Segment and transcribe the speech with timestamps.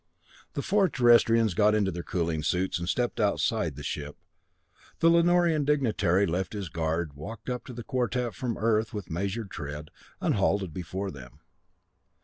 [0.53, 4.17] The four Terrestrians got into their cooling suits, and stepped outside the ship.
[4.97, 9.51] The Lanorian dignitary left his guard, walked up to the quartet from Earth with measured
[9.51, 11.41] tread, and halted before them.